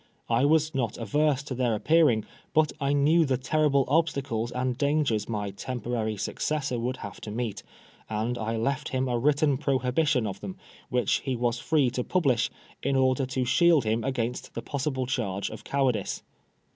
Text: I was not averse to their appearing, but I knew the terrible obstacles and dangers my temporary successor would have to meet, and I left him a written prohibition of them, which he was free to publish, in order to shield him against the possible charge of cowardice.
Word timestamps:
I 0.31 0.45
was 0.45 0.73
not 0.73 0.97
averse 0.97 1.43
to 1.43 1.53
their 1.53 1.75
appearing, 1.75 2.25
but 2.55 2.71
I 2.81 2.91
knew 2.91 3.23
the 3.23 3.37
terrible 3.37 3.85
obstacles 3.87 4.51
and 4.51 4.75
dangers 4.75 5.29
my 5.29 5.51
temporary 5.51 6.17
successor 6.17 6.79
would 6.79 6.97
have 7.05 7.21
to 7.21 7.29
meet, 7.29 7.61
and 8.09 8.35
I 8.35 8.57
left 8.57 8.89
him 8.89 9.07
a 9.07 9.19
written 9.19 9.59
prohibition 9.59 10.25
of 10.25 10.39
them, 10.39 10.57
which 10.89 11.19
he 11.23 11.35
was 11.35 11.59
free 11.59 11.91
to 11.91 12.03
publish, 12.03 12.49
in 12.81 12.95
order 12.95 13.27
to 13.27 13.45
shield 13.45 13.83
him 13.83 14.03
against 14.03 14.55
the 14.55 14.63
possible 14.63 15.05
charge 15.05 15.51
of 15.51 15.63
cowardice. 15.63 16.23